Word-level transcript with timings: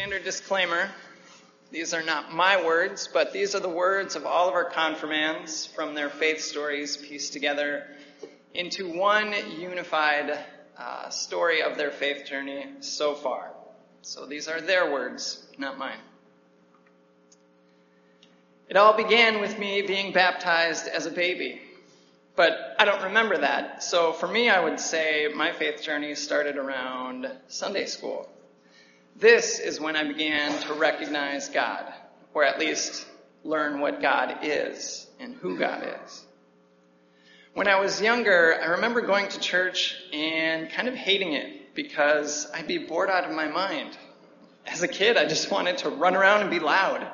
Standard 0.00 0.24
disclaimer 0.24 0.88
these 1.70 1.92
are 1.92 2.02
not 2.02 2.32
my 2.32 2.64
words, 2.64 3.06
but 3.12 3.34
these 3.34 3.54
are 3.54 3.60
the 3.60 3.68
words 3.68 4.16
of 4.16 4.24
all 4.24 4.48
of 4.48 4.54
our 4.54 4.64
confirmands 4.64 5.66
from 5.66 5.94
their 5.94 6.08
faith 6.08 6.40
stories 6.40 6.96
pieced 6.96 7.34
together 7.34 7.86
into 8.54 8.90
one 8.90 9.34
unified 9.60 10.42
uh, 10.78 11.10
story 11.10 11.60
of 11.60 11.76
their 11.76 11.90
faith 11.90 12.24
journey 12.24 12.64
so 12.80 13.14
far. 13.14 13.52
So 14.00 14.24
these 14.24 14.48
are 14.48 14.62
their 14.62 14.90
words, 14.90 15.44
not 15.58 15.76
mine. 15.76 16.00
It 18.70 18.78
all 18.78 18.96
began 18.96 19.42
with 19.42 19.58
me 19.58 19.82
being 19.82 20.14
baptized 20.14 20.88
as 20.88 21.04
a 21.04 21.10
baby. 21.10 21.60
But 22.36 22.74
I 22.78 22.86
don't 22.86 23.02
remember 23.02 23.36
that. 23.36 23.82
So 23.82 24.14
for 24.14 24.26
me, 24.26 24.48
I 24.48 24.64
would 24.64 24.80
say 24.80 25.28
my 25.36 25.52
faith 25.52 25.82
journey 25.82 26.14
started 26.14 26.56
around 26.56 27.30
Sunday 27.48 27.84
school. 27.84 28.30
This 29.16 29.58
is 29.58 29.80
when 29.80 29.96
I 29.96 30.04
began 30.04 30.60
to 30.62 30.74
recognize 30.74 31.48
God, 31.48 31.92
or 32.32 32.44
at 32.44 32.58
least 32.58 33.06
learn 33.44 33.80
what 33.80 34.00
God 34.00 34.38
is 34.42 35.06
and 35.18 35.34
who 35.34 35.58
God 35.58 35.86
is. 36.04 36.24
When 37.52 37.68
I 37.68 37.80
was 37.80 38.00
younger, 38.00 38.58
I 38.62 38.66
remember 38.66 39.00
going 39.00 39.28
to 39.28 39.40
church 39.40 39.96
and 40.12 40.70
kind 40.70 40.88
of 40.88 40.94
hating 40.94 41.32
it 41.32 41.74
because 41.74 42.48
I'd 42.54 42.66
be 42.66 42.78
bored 42.78 43.10
out 43.10 43.24
of 43.24 43.34
my 43.34 43.48
mind. 43.48 43.96
As 44.66 44.82
a 44.82 44.88
kid, 44.88 45.16
I 45.16 45.26
just 45.26 45.50
wanted 45.50 45.78
to 45.78 45.90
run 45.90 46.14
around 46.14 46.42
and 46.42 46.50
be 46.50 46.60
loud. 46.60 47.06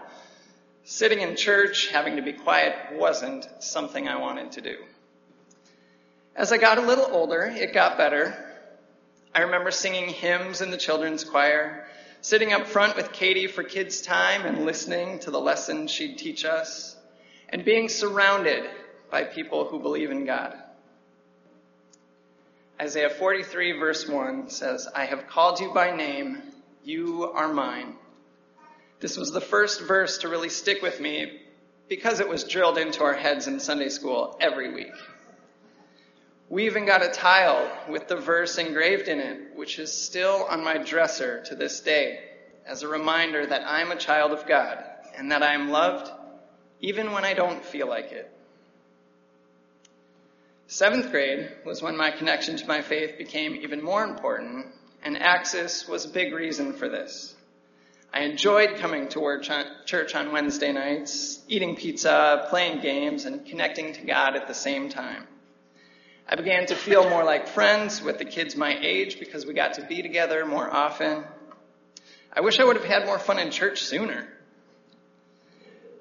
Sitting 0.85 1.21
in 1.21 1.37
church, 1.37 1.89
having 1.89 2.17
to 2.17 2.23
be 2.23 2.33
quiet, 2.33 2.75
wasn't 2.93 3.49
something 3.61 4.09
I 4.09 4.21
wanted 4.21 4.53
to 4.53 4.61
do. 4.61 4.77
As 6.37 6.53
I 6.53 6.59
got 6.59 6.79
a 6.79 6.83
little 6.83 7.07
older, 7.11 7.43
it 7.43 7.73
got 7.73 7.97
better. 7.97 8.46
I 9.37 9.41
remember 9.41 9.71
singing 9.71 10.09
hymns 10.09 10.63
in 10.63 10.71
the 10.71 10.79
children's 10.79 11.23
choir, 11.23 11.87
sitting 12.23 12.55
up 12.55 12.67
front 12.67 12.97
with 12.97 13.13
Katie 13.13 13.49
for 13.49 13.63
kids' 13.63 14.01
time 14.01 14.47
and 14.47 14.65
listening 14.65 15.19
to 15.21 15.31
the 15.31 15.39
lessons 15.39 15.91
she'd 15.91 16.17
teach 16.17 16.47
us, 16.47 16.97
and 17.51 17.63
being 17.63 17.91
surrounded 17.91 18.65
by 19.11 19.25
people 19.25 19.67
who 19.67 19.79
believe 19.79 20.11
in 20.11 20.25
God. 20.25 20.57
Isaiah 22.81 23.11
43 23.11 23.73
verse 23.73 24.09
1 24.09 24.49
says, 24.49 24.89
I 24.95 25.05
have 25.05 25.27
called 25.27 25.61
you 25.61 25.71
by 25.71 25.95
name, 25.95 26.41
you 26.83 27.25
are 27.25 27.53
mine. 27.53 27.93
This 29.01 29.19
was 29.19 29.33
the 29.33 29.43
first 29.43 29.83
verse 29.83 30.17
to 30.19 30.31
really 30.31 30.49
stick 30.49 30.81
with 30.81 30.99
me 30.99 31.43
because 31.91 32.21
it 32.21 32.29
was 32.31 32.45
drilled 32.45 32.79
into 32.79 33.05
our 33.05 33.13
heads 33.13 33.49
in 33.49 33.61
Sunday 33.61 33.91
school 33.91 34.39
every 34.41 34.73
week. 34.73 34.95
We 36.49 36.67
even 36.67 36.87
got 36.87 37.05
a 37.05 37.09
tile 37.09 37.69
with 37.89 38.07
the 38.07 38.17
verse 38.17 38.59
engraved 38.59 39.09
in 39.09 39.19
it, 39.19 39.57
which 39.57 39.79
is 39.81 39.93
still 39.93 40.47
on 40.49 40.63
my 40.63 40.79
dresser 40.79 41.43
to 41.47 41.57
this 41.57 41.81
day, 41.81 42.21
as 42.65 42.83
a 42.83 42.89
reminder 42.89 43.45
that 43.47 43.67
I'm 43.67 43.91
a 43.91 43.97
child 43.97 44.31
of 44.33 44.47
God 44.47 44.83
and 45.17 45.33
that 45.33 45.43
I 45.43 45.55
am 45.55 45.71
loved 45.71 46.11
even 46.81 47.11
when 47.13 47.25
I 47.25 47.35
don't 47.35 47.65
feel 47.65 47.89
like 47.89 48.13
it. 48.13 48.31
Seventh 50.69 51.11
grade 51.11 51.51
was 51.65 51.83
when 51.83 51.97
my 51.97 52.11
connection 52.11 52.57
to 52.57 52.67
my 52.67 52.83
faith 52.83 53.19
became 53.19 53.57
even 53.57 53.83
more 53.83 54.05
important, 54.05 54.67
and 55.03 55.17
Axis 55.17 55.89
was 55.89 56.05
a 56.05 56.11
big 56.11 56.33
reason 56.33 56.73
for 56.73 56.89
this. 56.89 57.35
I 58.13 58.21
enjoyed 58.21 58.77
coming 58.77 59.09
to 59.09 59.65
church 59.85 60.15
on 60.15 60.33
Wednesday 60.33 60.73
nights, 60.73 61.41
eating 61.49 61.77
pizza, 61.77 62.47
playing 62.51 62.81
games, 62.81 63.25
and 63.25 63.47
connecting 63.47 63.93
to 63.95 64.03
God 64.03 64.37
at 64.37 64.49
the 64.49 64.55
same 64.55 64.89
time. 64.89 65.27
I 66.29 66.35
began 66.35 66.67
to 66.67 66.75
feel 66.75 67.09
more 67.09 67.23
like 67.23 67.47
friends 67.47 68.03
with 68.03 68.19
the 68.19 68.25
kids 68.25 68.57
my 68.57 68.77
age 68.81 69.21
because 69.21 69.47
we 69.47 69.55
got 69.55 69.75
to 69.75 69.83
be 69.83 70.03
together 70.03 70.45
more 70.45 70.69
often. 70.69 71.25
I 72.33 72.41
wish 72.41 72.59
I 72.59 72.65
would 72.65 72.77
have 72.77 72.85
had 72.85 73.07
more 73.07 73.19
fun 73.19 73.39
in 73.39 73.53
church 73.53 73.85
sooner. 73.85 74.27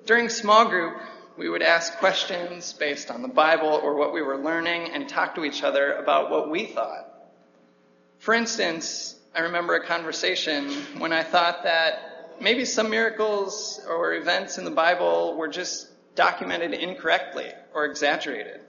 During 0.08 0.30
small 0.30 0.68
group, 0.68 0.98
we 1.38 1.48
would 1.48 1.62
ask 1.62 1.98
questions 1.98 2.74
based 2.74 3.12
on 3.12 3.22
the 3.22 3.28
Bible 3.28 3.68
or 3.68 3.96
what 3.96 4.14
we 4.14 4.24
were 4.24 4.38
learning 4.38 4.90
and 4.92 5.08
talk 5.08 5.36
to 5.36 5.46
each 5.46 5.62
other 5.62 5.94
about 5.94 6.32
what 6.32 6.50
we 6.50 6.66
thought. 6.66 7.08
For 8.18 8.34
instance, 8.34 9.16
I 9.36 9.42
remember 9.42 9.76
a 9.76 9.86
conversation 9.86 10.72
when 10.98 11.14
I 11.14 11.22
thought 11.22 11.64
that 11.64 12.38
maybe 12.42 12.66
some 12.66 12.90
miracles 12.90 13.80
or 13.88 14.16
events 14.16 14.58
in 14.58 14.66
the 14.66 14.72
Bible 14.72 15.36
were 15.38 15.50
just 15.50 15.88
documented 16.16 16.74
incorrectly 16.74 17.52
or 17.76 17.86
exaggerated. 17.86 18.62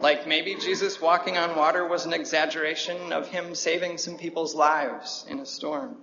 Like 0.00 0.26
maybe 0.26 0.54
Jesus 0.54 1.00
walking 1.00 1.36
on 1.36 1.56
water 1.56 1.86
was 1.86 2.06
an 2.06 2.12
exaggeration 2.12 3.12
of 3.12 3.28
him 3.28 3.54
saving 3.54 3.98
some 3.98 4.16
people's 4.16 4.54
lives 4.54 5.26
in 5.28 5.40
a 5.40 5.46
storm. 5.46 5.96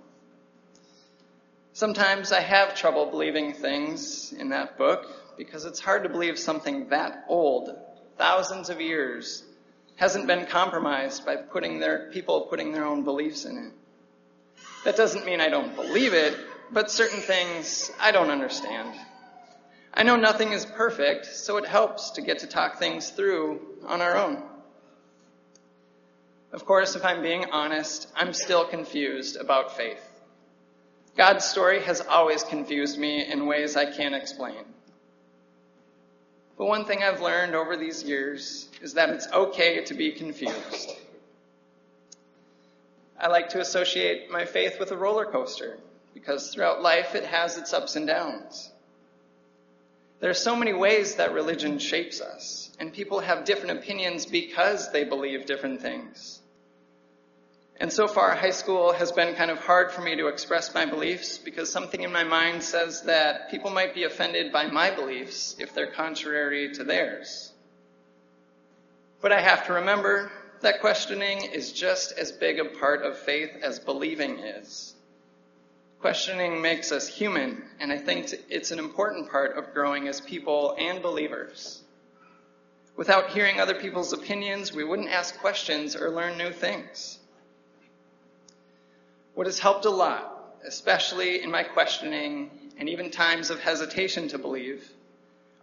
Sometimes 1.72 2.32
I 2.32 2.42
have 2.42 2.76
trouble 2.76 3.06
believing 3.06 3.54
things 3.54 4.34
in 4.34 4.50
that 4.50 4.78
book 4.78 5.08
because 5.38 5.66
it's 5.66 5.80
hard 5.80 6.04
to 6.04 6.10
believe 6.10 6.40
something 6.40 6.90
that 6.90 7.26
old, 7.28 7.76
thousands 8.18 8.70
of 8.70 8.82
years, 8.82 9.44
hasn't 9.96 10.28
been 10.28 10.46
compromised 10.46 11.26
by 11.26 11.38
putting 11.38 11.80
their 11.80 12.10
people 12.12 12.48
putting 12.50 12.72
their 12.72 12.86
own 12.86 13.04
beliefs 13.04 13.46
in 13.46 13.58
it. 13.58 13.74
That 14.84 14.98
doesn't 14.98 15.26
mean 15.26 15.40
I 15.40 15.50
don't 15.50 15.76
believe 15.76 16.14
it, 16.14 16.38
but 16.72 16.92
certain 16.92 17.20
things 17.20 17.92
I 18.00 18.12
don't 18.12 18.30
understand. 18.30 18.94
I 19.94 20.04
know 20.04 20.18
nothing 20.18 20.52
is 20.52 20.66
perfect, 20.66 21.26
so 21.26 21.56
it 21.58 21.66
helps 21.66 22.12
to 22.12 22.22
get 22.22 22.40
to 22.40 22.48
talk 22.48 22.80
things 22.80 23.10
through 23.10 23.75
on 23.88 24.02
our 24.02 24.18
own. 24.18 24.42
Of 26.52 26.66
course, 26.66 26.96
if 26.96 27.04
I'm 27.04 27.22
being 27.22 27.46
honest, 27.52 28.08
I'm 28.16 28.34
still 28.34 28.66
confused 28.66 29.36
about 29.36 29.76
faith. 29.76 30.02
God's 31.18 31.46
story 31.46 31.82
has 31.82 32.02
always 32.02 32.44
confused 32.44 32.98
me 32.98 33.26
in 33.26 33.46
ways 33.46 33.76
I 33.76 33.92
can't 33.92 34.16
explain. 34.16 34.64
But 36.58 36.68
one 36.68 36.86
thing 36.86 37.04
I've 37.04 37.22
learned 37.22 37.56
over 37.56 37.76
these 37.76 38.04
years 38.04 38.70
is 38.82 38.94
that 38.94 39.10
it's 39.10 39.28
okay 39.28 39.84
to 39.84 39.94
be 39.94 40.12
confused. 40.12 40.92
I 43.20 43.28
like 43.28 43.50
to 43.50 43.60
associate 43.60 44.30
my 44.30 44.46
faith 44.46 44.80
with 44.80 44.92
a 44.92 44.98
roller 44.98 45.26
coaster 45.26 45.78
because 46.14 46.54
throughout 46.54 46.82
life 46.82 47.16
it 47.16 47.26
has 47.26 47.58
its 47.58 47.74
ups 47.74 47.96
and 47.96 48.08
downs. 48.08 48.72
There 50.20 50.30
are 50.30 50.34
so 50.34 50.56
many 50.56 50.74
ways 50.74 51.16
that 51.16 51.34
religion 51.34 51.78
shapes 51.78 52.22
us, 52.22 52.72
and 52.80 52.94
people 52.94 53.20
have 53.20 53.46
different 53.46 53.78
opinions 53.78 54.26
because 54.26 54.92
they 54.92 55.04
believe 55.04 55.46
different 55.46 55.82
things. 55.82 56.42
And 57.78 57.92
so 57.92 58.08
far, 58.08 58.34
high 58.36 58.52
school 58.52 58.94
has 58.94 59.12
been 59.12 59.36
kind 59.36 59.52
of 59.52 59.60
hard 59.60 59.92
for 59.92 60.02
me 60.02 60.16
to 60.16 60.28
express 60.28 60.74
my 60.74 60.86
beliefs 60.86 61.38
because 61.38 61.70
something 61.70 62.02
in 62.02 62.12
my 62.12 62.24
mind 62.24 62.64
says 62.64 63.02
that 63.04 63.52
people 63.52 63.70
might 63.70 63.94
be 63.94 64.06
offended 64.06 64.54
by 64.54 64.68
my 64.68 64.92
beliefs 64.92 65.58
if 65.60 65.74
they're 65.74 65.92
contrary 65.92 66.72
to 66.74 66.86
theirs. 66.86 67.52
But 69.22 69.34
I 69.34 69.42
have 69.42 69.68
to 69.68 69.74
remember 69.74 70.32
that 70.62 70.80
questioning 70.80 71.44
is 71.44 71.74
just 71.74 72.14
as 72.18 72.32
big 72.32 72.60
a 72.60 72.66
part 72.66 73.04
of 73.04 73.18
faith 73.18 73.52
as 73.62 73.80
believing 73.80 74.40
is. 74.40 74.95
Questioning 76.06 76.62
makes 76.62 76.92
us 76.92 77.08
human, 77.08 77.64
and 77.80 77.92
I 77.92 77.98
think 77.98 78.32
it's 78.48 78.70
an 78.70 78.78
important 78.78 79.32
part 79.32 79.58
of 79.58 79.74
growing 79.74 80.08
as 80.08 80.22
people 80.22 80.76
and 80.78 81.02
believers. 81.02 81.82
Without 82.96 83.32
hearing 83.32 83.60
other 83.60 83.74
people's 83.74 84.14
opinions, 84.14 84.72
we 84.72 84.84
wouldn't 84.84 85.10
ask 85.10 85.36
questions 85.40 85.96
or 85.96 86.12
learn 86.12 86.38
new 86.38 86.52
things. 86.52 87.18
What 89.34 89.48
has 89.48 89.58
helped 89.58 89.86
a 89.86 89.90
lot, 89.90 90.60
especially 90.64 91.42
in 91.42 91.50
my 91.50 91.64
questioning 91.64 92.52
and 92.78 92.88
even 92.88 93.10
times 93.10 93.50
of 93.50 93.60
hesitation 93.60 94.28
to 94.28 94.38
believe, 94.38 94.88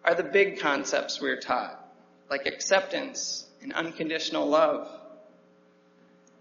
are 0.05 0.17
the 0.17 0.25
big 0.25 0.59
concepts 0.59 1.21
we're 1.21 1.39
taught, 1.39 1.89
like 2.29 2.47
acceptance 2.47 3.47
and 3.63 3.73
unconditional 3.73 4.49
love. 4.49 4.91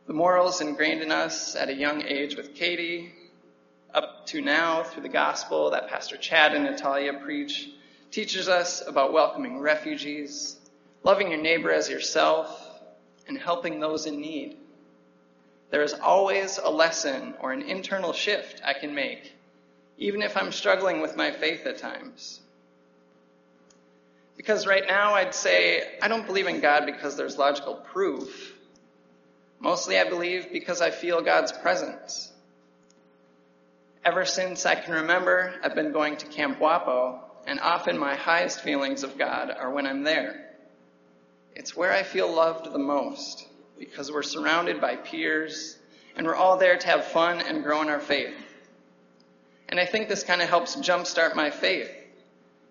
The 0.07 0.13
morals 0.13 0.59
ingrained 0.59 1.03
in 1.03 1.11
us 1.11 1.55
at 1.55 1.69
a 1.69 1.75
young 1.75 2.01
age 2.01 2.35
with 2.35 2.55
Katie, 2.55 3.13
up 3.93 4.25
to 4.27 4.41
now 4.41 4.83
through 4.83 5.03
the 5.03 5.09
gospel 5.09 5.71
that 5.71 5.89
Pastor 5.89 6.17
Chad 6.17 6.53
and 6.53 6.63
Natalia 6.63 7.13
preach 7.13 7.69
teaches 8.11 8.47
us 8.47 8.85
about 8.85 9.13
welcoming 9.13 9.59
refugees, 9.59 10.57
loving 11.03 11.31
your 11.31 11.41
neighbor 11.41 11.71
as 11.71 11.89
yourself, 11.89 12.69
and 13.27 13.37
helping 13.37 13.79
those 13.79 14.05
in 14.05 14.19
need. 14.19 14.57
There 15.69 15.83
is 15.83 15.93
always 15.93 16.57
a 16.57 16.69
lesson 16.69 17.33
or 17.39 17.53
an 17.53 17.61
internal 17.61 18.11
shift 18.11 18.61
I 18.65 18.73
can 18.73 18.93
make, 18.93 19.33
even 19.97 20.21
if 20.21 20.35
I'm 20.35 20.51
struggling 20.51 21.01
with 21.01 21.15
my 21.15 21.31
faith 21.31 21.65
at 21.65 21.77
times. 21.77 22.41
Because 24.35 24.67
right 24.67 24.83
now 24.87 25.13
I'd 25.13 25.35
say 25.35 25.97
I 26.01 26.07
don't 26.07 26.25
believe 26.25 26.47
in 26.47 26.59
God 26.59 26.85
because 26.85 27.15
there's 27.15 27.37
logical 27.37 27.75
proof. 27.75 28.53
Mostly 29.59 29.97
I 29.99 30.09
believe 30.09 30.51
because 30.51 30.81
I 30.81 30.89
feel 30.89 31.21
God's 31.21 31.51
presence. 31.51 32.31
Ever 34.03 34.25
since 34.25 34.65
I 34.65 34.73
can 34.73 34.95
remember, 34.95 35.53
I've 35.63 35.75
been 35.75 35.91
going 35.91 36.17
to 36.17 36.25
Camp 36.25 36.57
Wapo, 36.57 37.19
and 37.45 37.59
often 37.59 37.99
my 37.99 38.15
highest 38.15 38.61
feelings 38.61 39.03
of 39.03 39.15
God 39.15 39.51
are 39.51 39.69
when 39.69 39.85
I'm 39.85 40.03
there. 40.03 40.55
It's 41.55 41.77
where 41.77 41.91
I 41.91 42.01
feel 42.01 42.33
loved 42.33 42.73
the 42.73 42.79
most 42.79 43.45
because 43.77 44.11
we're 44.11 44.23
surrounded 44.23 44.81
by 44.81 44.95
peers 44.95 45.77
and 46.15 46.25
we're 46.25 46.35
all 46.35 46.57
there 46.57 46.77
to 46.77 46.87
have 46.87 47.05
fun 47.05 47.41
and 47.41 47.63
grow 47.63 47.83
in 47.83 47.89
our 47.89 47.99
faith. 47.99 48.33
And 49.69 49.79
I 49.79 49.85
think 49.85 50.09
this 50.09 50.23
kind 50.23 50.41
of 50.41 50.49
helps 50.49 50.75
jumpstart 50.77 51.35
my 51.35 51.51
faith 51.51 51.91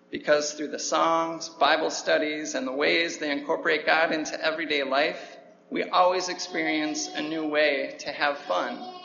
because 0.09 0.51
through 0.51 0.71
the 0.71 0.79
songs, 0.79 1.47
Bible 1.47 1.91
studies, 1.91 2.55
and 2.55 2.67
the 2.67 2.73
ways 2.73 3.19
they 3.19 3.31
incorporate 3.31 3.85
God 3.85 4.11
into 4.11 4.39
everyday 4.45 4.83
life, 4.83 5.37
we 5.69 5.83
always 5.83 6.27
experience 6.27 7.07
a 7.07 7.21
new 7.21 7.47
way 7.47 7.95
to 7.99 8.11
have 8.11 8.37
fun 8.39 9.00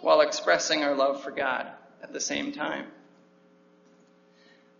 while 0.00 0.20
expressing 0.20 0.82
our 0.82 0.94
love 0.94 1.22
for 1.22 1.30
God 1.30 1.66
at 2.02 2.12
the 2.12 2.20
same 2.20 2.52
time. 2.52 2.86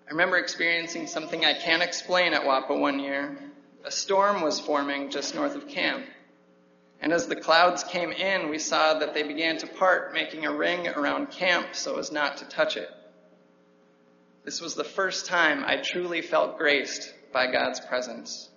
I 0.07 0.11
remember 0.11 0.37
experiencing 0.37 1.09
something 1.09 1.45
I 1.45 1.55
can't 1.55 1.83
explain 1.83 2.33
at 2.33 2.45
WAPO 2.45 2.79
one 2.79 3.01
year. 3.01 3.37
A 3.85 3.91
storm 3.91 4.41
was 4.41 4.61
forming 4.61 5.11
just 5.11 5.35
north 5.35 5.57
of 5.57 5.69
camp. 5.69 6.07
And 7.01 7.13
as 7.13 7.27
the 7.27 7.37
clouds 7.37 7.85
came 7.85 8.13
in, 8.13 8.49
we 8.49 8.59
saw 8.59 8.99
that 9.01 9.15
they 9.15 9.23
began 9.23 9.59
to 9.59 9.67
part, 9.67 10.15
making 10.15 10.47
a 10.47 10.53
ring 10.55 10.89
around 10.89 11.31
camp 11.31 11.69
so 11.73 11.99
as 11.99 12.13
not 12.13 12.39
to 12.39 12.45
touch 12.45 12.77
it. 12.77 12.91
This 14.45 14.61
was 14.61 14.75
the 14.75 14.85
first 14.85 15.27
time 15.27 15.65
I 15.67 15.79
truly 15.79 16.23
felt 16.23 16.57
graced 16.57 17.13
by 17.33 17.51
God's 17.51 17.81
presence. 17.81 18.49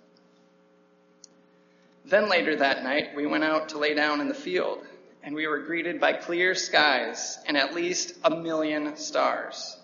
Then 2.04 2.28
later 2.28 2.56
that 2.56 2.84
night, 2.84 3.16
we 3.16 3.26
went 3.26 3.44
out 3.44 3.70
to 3.70 3.78
lay 3.78 3.94
down 3.94 4.20
in 4.20 4.28
the 4.28 4.34
field, 4.34 4.86
and 5.22 5.34
we 5.34 5.46
were 5.46 5.60
greeted 5.60 6.00
by 6.00 6.12
clear 6.14 6.54
skies 6.54 7.38
and 7.46 7.56
at 7.56 7.74
least 7.74 8.14
a 8.24 8.30
million 8.30 8.96
stars. 8.96 9.76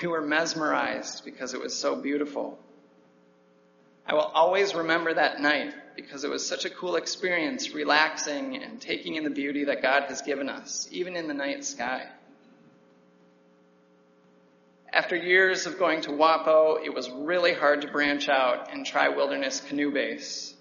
We 0.00 0.08
were 0.08 0.20
mesmerized 0.20 1.24
because 1.24 1.54
it 1.54 1.60
was 1.60 1.76
so 1.76 1.96
beautiful. 1.96 2.58
I 4.06 4.14
will 4.14 4.30
always 4.34 4.74
remember 4.74 5.14
that 5.14 5.40
night 5.40 5.74
because 5.94 6.24
it 6.24 6.30
was 6.30 6.46
such 6.46 6.64
a 6.64 6.70
cool 6.70 6.96
experience, 6.96 7.74
relaxing 7.74 8.62
and 8.62 8.80
taking 8.80 9.16
in 9.16 9.24
the 9.24 9.30
beauty 9.30 9.64
that 9.64 9.82
God 9.82 10.04
has 10.04 10.22
given 10.22 10.48
us, 10.48 10.88
even 10.90 11.16
in 11.16 11.28
the 11.28 11.34
night 11.34 11.64
sky. 11.64 12.06
After 14.92 15.14
years 15.14 15.66
of 15.66 15.78
going 15.78 16.00
to 16.02 16.10
WAPO, 16.10 16.84
it 16.84 16.92
was 16.92 17.08
really 17.10 17.52
hard 17.52 17.82
to 17.82 17.88
branch 17.88 18.28
out 18.28 18.72
and 18.72 18.84
try 18.84 19.08
Wilderness 19.08 19.60
Canoe 19.60 19.92
Base. 19.92 20.54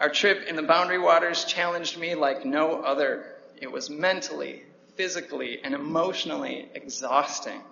Our 0.00 0.08
trip 0.08 0.48
in 0.48 0.56
the 0.56 0.62
Boundary 0.62 0.98
Waters 0.98 1.44
challenged 1.44 1.98
me 1.98 2.14
like 2.14 2.44
no 2.44 2.80
other. 2.82 3.36
It 3.60 3.70
was 3.70 3.88
mentally, 3.88 4.64
physically, 4.96 5.60
and 5.62 5.74
emotionally 5.74 6.68
exhausting 6.74 7.62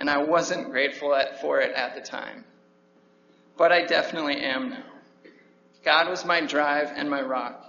and 0.00 0.08
I 0.08 0.22
wasn't 0.22 0.70
grateful 0.70 1.14
at, 1.14 1.42
for 1.42 1.60
it 1.60 1.72
at 1.72 1.94
the 1.94 2.00
time. 2.00 2.44
But 3.56 3.70
I 3.70 3.84
definitely 3.84 4.40
am 4.40 4.70
now. 4.70 4.82
God 5.84 6.08
was 6.08 6.24
my 6.24 6.40
drive 6.40 6.90
and 6.94 7.08
my 7.08 7.20
rock. 7.20 7.66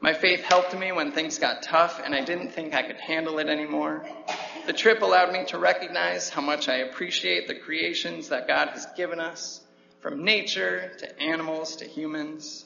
My 0.00 0.14
faith 0.14 0.40
helped 0.40 0.76
me 0.76 0.92
when 0.92 1.12
things 1.12 1.38
got 1.38 1.62
tough 1.62 2.00
and 2.02 2.14
I 2.14 2.24
didn't 2.24 2.52
think 2.52 2.74
I 2.74 2.82
could 2.82 3.00
handle 3.00 3.38
it 3.38 3.48
anymore. 3.48 4.06
The 4.66 4.72
trip 4.72 5.02
allowed 5.02 5.32
me 5.32 5.44
to 5.46 5.58
recognize 5.58 6.30
how 6.30 6.40
much 6.40 6.68
I 6.68 6.76
appreciate 6.76 7.48
the 7.48 7.54
creations 7.54 8.30
that 8.30 8.48
God 8.48 8.68
has 8.68 8.86
given 8.96 9.20
us, 9.20 9.60
from 10.00 10.24
nature 10.24 10.92
to 10.98 11.20
animals 11.20 11.76
to 11.76 11.84
humans. 11.84 12.64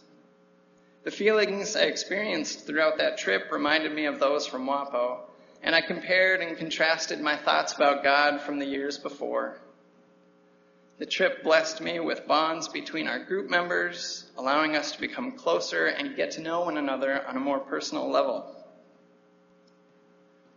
The 1.05 1.11
feelings 1.11 1.75
I 1.75 1.83
experienced 1.83 2.65
throughout 2.65 2.99
that 2.99 3.19
trip 3.19 3.51
reminded 3.51 3.93
me 3.93 4.05
of 4.05 4.21
those 4.21 4.47
from 4.47 4.67
WAPO, 4.67 5.19
and 5.61 5.75
I 5.75 5.81
compared 5.81 6.41
and 6.41 6.57
contrasted 6.57 7.21
my 7.21 7.37
thoughts 7.37 7.73
about 7.73 8.05
God 8.05 8.41
from 8.41 8.61
the 8.61 8.67
years 8.67 8.99
before. 8.99 9.59
The 10.99 11.07
trip 11.07 11.43
blessed 11.43 11.81
me 11.81 11.99
with 11.99 12.29
bonds 12.29 12.69
between 12.69 13.09
our 13.09 13.19
group 13.19 13.51
members, 13.51 14.31
allowing 14.37 14.77
us 14.77 14.93
to 14.93 15.01
become 15.01 15.33
closer 15.33 15.87
and 15.87 16.15
get 16.15 16.31
to 16.33 16.41
know 16.41 16.61
one 16.61 16.77
another 16.77 17.27
on 17.27 17.37
a 17.37 17.41
more 17.41 17.59
personal 17.59 18.09
level. 18.09 18.55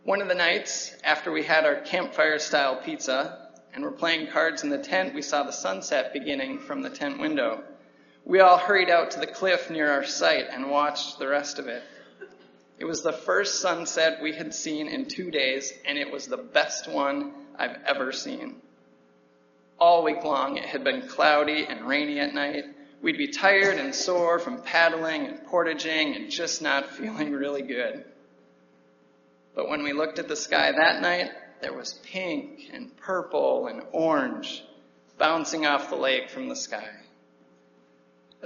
One 0.04 0.22
of 0.22 0.28
the 0.28 0.36
nights, 0.36 0.94
after 1.02 1.32
we 1.32 1.42
had 1.42 1.64
our 1.64 1.80
campfire 1.80 2.38
style 2.38 2.76
pizza 2.76 3.50
and 3.74 3.82
were 3.82 3.90
playing 3.90 4.28
cards 4.28 4.62
in 4.62 4.70
the 4.70 4.78
tent, 4.78 5.12
we 5.12 5.22
saw 5.22 5.42
the 5.42 5.50
sunset 5.50 6.12
beginning 6.12 6.60
from 6.60 6.82
the 6.82 6.90
tent 6.90 7.18
window. 7.18 7.64
We 8.26 8.40
all 8.40 8.58
hurried 8.58 8.90
out 8.90 9.12
to 9.12 9.20
the 9.20 9.26
cliff 9.28 9.70
near 9.70 9.88
our 9.88 10.04
site 10.04 10.48
and 10.50 10.68
watched 10.68 11.20
the 11.20 11.28
rest 11.28 11.60
of 11.60 11.68
it. 11.68 11.84
It 12.76 12.84
was 12.84 13.00
the 13.00 13.12
first 13.12 13.60
sunset 13.60 14.20
we 14.20 14.32
had 14.32 14.52
seen 14.52 14.88
in 14.88 15.06
two 15.06 15.30
days, 15.30 15.72
and 15.84 15.96
it 15.96 16.10
was 16.10 16.26
the 16.26 16.36
best 16.36 16.88
one 16.88 17.32
I've 17.56 17.78
ever 17.86 18.10
seen. 18.10 18.56
All 19.78 20.02
week 20.02 20.24
long, 20.24 20.56
it 20.56 20.64
had 20.64 20.82
been 20.82 21.06
cloudy 21.06 21.66
and 21.68 21.86
rainy 21.86 22.18
at 22.18 22.34
night. 22.34 22.64
We'd 23.00 23.16
be 23.16 23.28
tired 23.28 23.78
and 23.78 23.94
sore 23.94 24.40
from 24.40 24.60
paddling 24.60 25.26
and 25.26 25.46
portaging 25.46 26.16
and 26.16 26.28
just 26.28 26.60
not 26.60 26.90
feeling 26.96 27.30
really 27.30 27.62
good. 27.62 28.04
But 29.54 29.68
when 29.68 29.84
we 29.84 29.92
looked 29.92 30.18
at 30.18 30.26
the 30.26 30.34
sky 30.34 30.72
that 30.72 31.00
night, 31.00 31.30
there 31.60 31.72
was 31.72 32.00
pink 32.02 32.70
and 32.72 32.94
purple 32.96 33.68
and 33.68 33.84
orange 33.92 34.64
bouncing 35.16 35.64
off 35.64 35.90
the 35.90 35.96
lake 35.96 36.28
from 36.28 36.48
the 36.48 36.56
sky. 36.56 36.90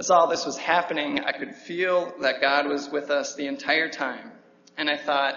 As 0.01 0.09
all 0.09 0.25
this 0.25 0.47
was 0.47 0.57
happening, 0.57 1.19
I 1.19 1.31
could 1.31 1.53
feel 1.53 2.11
that 2.21 2.41
God 2.41 2.65
was 2.65 2.89
with 2.89 3.11
us 3.11 3.35
the 3.35 3.45
entire 3.45 3.87
time. 3.87 4.31
And 4.75 4.89
I 4.89 4.97
thought, 4.97 5.35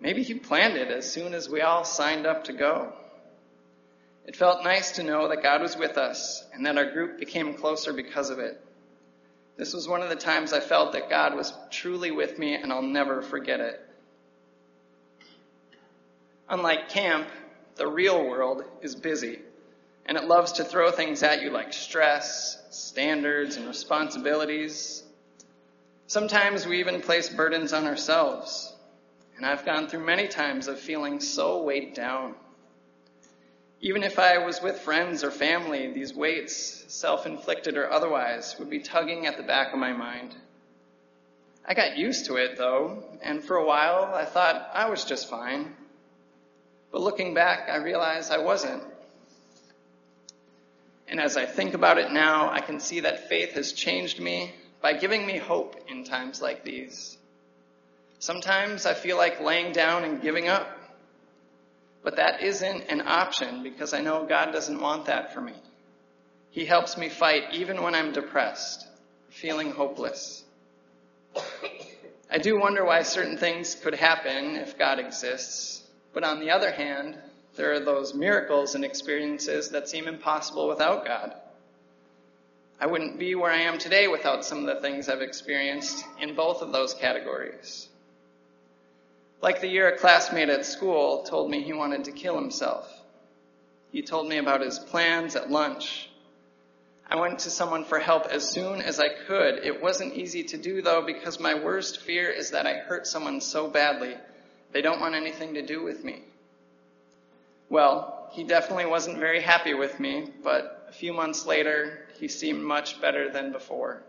maybe 0.00 0.24
He 0.24 0.34
planned 0.34 0.76
it 0.76 0.88
as 0.88 1.08
soon 1.08 1.34
as 1.34 1.48
we 1.48 1.60
all 1.60 1.84
signed 1.84 2.26
up 2.26 2.42
to 2.46 2.52
go. 2.52 2.92
It 4.26 4.34
felt 4.34 4.64
nice 4.64 4.96
to 4.96 5.04
know 5.04 5.28
that 5.28 5.44
God 5.44 5.62
was 5.62 5.76
with 5.76 5.98
us 5.98 6.44
and 6.52 6.66
that 6.66 6.76
our 6.76 6.90
group 6.90 7.20
became 7.20 7.54
closer 7.54 7.92
because 7.92 8.28
of 8.28 8.40
it. 8.40 8.60
This 9.56 9.72
was 9.72 9.86
one 9.86 10.02
of 10.02 10.08
the 10.08 10.16
times 10.16 10.52
I 10.52 10.58
felt 10.58 10.94
that 10.94 11.08
God 11.08 11.36
was 11.36 11.52
truly 11.70 12.10
with 12.10 12.36
me 12.36 12.56
and 12.56 12.72
I'll 12.72 12.82
never 12.82 13.22
forget 13.22 13.60
it. 13.60 13.80
Unlike 16.48 16.88
camp, 16.88 17.28
the 17.76 17.86
real 17.86 18.20
world 18.20 18.64
is 18.82 18.96
busy 18.96 19.38
and 20.06 20.16
it 20.16 20.24
loves 20.24 20.52
to 20.52 20.64
throw 20.64 20.90
things 20.90 21.22
at 21.22 21.42
you 21.42 21.50
like 21.50 21.72
stress, 21.72 22.62
standards, 22.70 23.56
and 23.56 23.66
responsibilities. 23.66 25.02
Sometimes 26.06 26.66
we 26.66 26.80
even 26.80 27.00
place 27.00 27.28
burdens 27.28 27.72
on 27.72 27.86
ourselves. 27.86 28.72
And 29.36 29.44
I've 29.44 29.64
gone 29.64 29.88
through 29.88 30.04
many 30.04 30.28
times 30.28 30.68
of 30.68 30.78
feeling 30.78 31.20
so 31.20 31.62
weighed 31.62 31.94
down. 31.94 32.34
Even 33.80 34.02
if 34.02 34.18
I 34.18 34.38
was 34.38 34.62
with 34.62 34.80
friends 34.80 35.24
or 35.24 35.30
family, 35.30 35.92
these 35.92 36.14
weights, 36.14 36.84
self 36.88 37.26
inflicted 37.26 37.76
or 37.76 37.90
otherwise, 37.90 38.56
would 38.58 38.70
be 38.70 38.78
tugging 38.78 39.26
at 39.26 39.36
the 39.36 39.42
back 39.42 39.72
of 39.72 39.78
my 39.78 39.92
mind. 39.92 40.34
I 41.66 41.74
got 41.74 41.96
used 41.96 42.26
to 42.26 42.36
it 42.36 42.56
though, 42.56 43.02
and 43.22 43.42
for 43.42 43.56
a 43.56 43.64
while 43.64 44.12
I 44.14 44.24
thought 44.24 44.70
I 44.72 44.88
was 44.88 45.04
just 45.04 45.28
fine. 45.28 45.74
But 46.92 47.00
looking 47.00 47.34
back, 47.34 47.68
I 47.68 47.76
realized 47.76 48.30
I 48.30 48.38
wasn't. 48.38 48.82
And 51.14 51.20
as 51.20 51.36
I 51.36 51.46
think 51.46 51.74
about 51.74 51.98
it 51.98 52.10
now, 52.10 52.50
I 52.50 52.58
can 52.58 52.80
see 52.80 52.98
that 52.98 53.28
faith 53.28 53.52
has 53.52 53.72
changed 53.72 54.18
me 54.18 54.52
by 54.82 54.94
giving 54.94 55.24
me 55.24 55.38
hope 55.38 55.76
in 55.88 56.02
times 56.02 56.42
like 56.42 56.64
these. 56.64 57.16
Sometimes 58.18 58.84
I 58.84 58.94
feel 58.94 59.16
like 59.16 59.40
laying 59.40 59.70
down 59.70 60.02
and 60.02 60.20
giving 60.20 60.48
up. 60.48 60.66
But 62.02 62.16
that 62.16 62.42
isn't 62.42 62.90
an 62.90 63.02
option 63.06 63.62
because 63.62 63.94
I 63.94 64.00
know 64.00 64.26
God 64.26 64.50
doesn't 64.50 64.80
want 64.80 65.04
that 65.04 65.32
for 65.32 65.40
me. 65.40 65.52
He 66.50 66.64
helps 66.64 66.98
me 66.98 67.08
fight 67.08 67.44
even 67.52 67.80
when 67.80 67.94
I'm 67.94 68.10
depressed, 68.10 68.84
feeling 69.28 69.70
hopeless. 69.70 70.42
I 72.28 72.38
do 72.38 72.58
wonder 72.58 72.84
why 72.84 73.04
certain 73.04 73.38
things 73.38 73.76
could 73.76 73.94
happen 73.94 74.56
if 74.56 74.76
God 74.76 74.98
exists. 74.98 75.80
But 76.12 76.24
on 76.24 76.40
the 76.40 76.50
other 76.50 76.72
hand, 76.72 77.16
there 77.56 77.72
are 77.72 77.80
those 77.80 78.14
miracles 78.14 78.74
and 78.74 78.84
experiences 78.84 79.70
that 79.70 79.88
seem 79.88 80.08
impossible 80.08 80.68
without 80.68 81.06
God. 81.06 81.34
I 82.80 82.86
wouldn't 82.86 83.18
be 83.18 83.34
where 83.34 83.50
I 83.50 83.62
am 83.62 83.78
today 83.78 84.08
without 84.08 84.44
some 84.44 84.66
of 84.66 84.74
the 84.74 84.80
things 84.80 85.08
I've 85.08 85.22
experienced 85.22 86.04
in 86.20 86.34
both 86.34 86.60
of 86.60 86.72
those 86.72 86.94
categories. 86.94 87.88
Like 89.40 89.60
the 89.60 89.68
year 89.68 89.88
a 89.88 89.96
classmate 89.96 90.48
at 90.48 90.66
school 90.66 91.22
told 91.22 91.50
me 91.50 91.62
he 91.62 91.72
wanted 91.72 92.04
to 92.04 92.12
kill 92.12 92.34
himself. 92.34 92.90
He 93.92 94.02
told 94.02 94.28
me 94.28 94.38
about 94.38 94.60
his 94.60 94.78
plans 94.78 95.36
at 95.36 95.50
lunch. 95.50 96.10
I 97.08 97.16
went 97.16 97.40
to 97.40 97.50
someone 97.50 97.84
for 97.84 98.00
help 98.00 98.26
as 98.26 98.48
soon 98.48 98.80
as 98.80 98.98
I 98.98 99.08
could. 99.26 99.64
It 99.64 99.80
wasn't 99.80 100.14
easy 100.14 100.42
to 100.44 100.56
do 100.56 100.82
though 100.82 101.02
because 101.02 101.38
my 101.38 101.54
worst 101.54 102.00
fear 102.00 102.28
is 102.28 102.50
that 102.50 102.66
I 102.66 102.78
hurt 102.78 103.06
someone 103.06 103.40
so 103.40 103.68
badly 103.68 104.16
they 104.72 104.82
don't 104.82 105.00
want 105.00 105.14
anything 105.14 105.54
to 105.54 105.62
do 105.64 105.84
with 105.84 106.02
me. 106.02 106.22
Well, 107.74 108.28
he 108.30 108.44
definitely 108.44 108.86
wasn't 108.86 109.18
very 109.18 109.40
happy 109.40 109.74
with 109.74 109.98
me, 109.98 110.28
but 110.44 110.86
a 110.88 110.92
few 110.92 111.12
months 111.12 111.44
later, 111.44 112.06
he 112.20 112.28
seemed 112.28 112.62
much 112.62 113.00
better 113.00 113.28
than 113.28 113.50
before. 113.50 114.04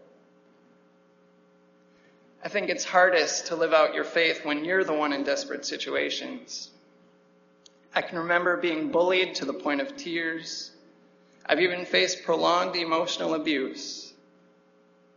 I 2.43 2.47
think 2.47 2.69
it's 2.69 2.85
hardest 2.85 3.47
to 3.47 3.55
live 3.55 3.73
out 3.73 3.95
your 3.95 4.03
faith 4.03 4.45
when 4.45 4.65
you're 4.65 4.83
the 4.83 4.93
one 4.93 5.13
in 5.13 5.23
desperate 5.23 5.65
situations. 5.65 6.69
I 7.91 8.03
can 8.03 8.19
remember 8.19 8.57
being 8.57 8.91
bullied 8.91 9.33
to 9.37 9.45
the 9.45 9.53
point 9.53 9.81
of 9.81 9.97
tears. 9.97 10.69
I've 11.43 11.59
even 11.59 11.85
faced 11.85 12.23
prolonged 12.23 12.75
emotional 12.75 13.33
abuse, 13.33 14.13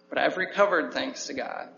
but 0.09 0.17
I've 0.17 0.39
recovered 0.39 0.95
thanks 0.95 1.27
to 1.27 1.35
God. 1.35 1.69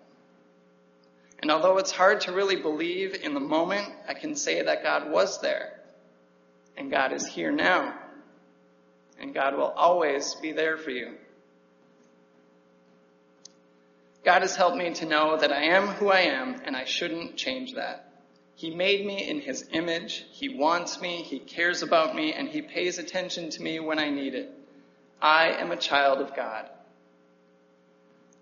And 1.40 1.50
although 1.50 1.78
it's 1.78 1.90
hard 1.90 2.20
to 2.20 2.32
really 2.32 2.54
believe 2.54 3.24
in 3.24 3.34
the 3.34 3.40
moment, 3.40 3.92
I 4.06 4.14
can 4.14 4.36
say 4.36 4.62
that 4.62 4.84
God 4.84 5.10
was 5.10 5.40
there. 5.40 5.79
And 6.76 6.90
God 6.90 7.12
is 7.12 7.26
here 7.26 7.50
now. 7.50 7.94
And 9.18 9.34
God 9.34 9.54
will 9.54 9.72
always 9.76 10.34
be 10.36 10.52
there 10.52 10.76
for 10.76 10.90
you. 10.90 11.14
God 14.24 14.42
has 14.42 14.56
helped 14.56 14.76
me 14.76 14.92
to 14.94 15.06
know 15.06 15.36
that 15.36 15.52
I 15.52 15.64
am 15.64 15.88
who 15.88 16.08
I 16.08 16.20
am 16.20 16.60
and 16.64 16.76
I 16.76 16.84
shouldn't 16.84 17.36
change 17.36 17.74
that. 17.74 18.06
He 18.54 18.74
made 18.74 19.06
me 19.06 19.26
in 19.26 19.40
His 19.40 19.66
image. 19.72 20.26
He 20.32 20.50
wants 20.50 21.00
me. 21.00 21.22
He 21.22 21.38
cares 21.38 21.82
about 21.82 22.14
me 22.14 22.34
and 22.34 22.48
He 22.48 22.60
pays 22.60 22.98
attention 22.98 23.48
to 23.50 23.62
me 23.62 23.80
when 23.80 23.98
I 23.98 24.10
need 24.10 24.34
it. 24.34 24.52
I 25.20 25.52
am 25.52 25.70
a 25.70 25.76
child 25.76 26.20
of 26.20 26.36
God. 26.36 26.68